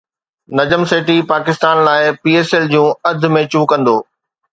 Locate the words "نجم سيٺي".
0.57-1.17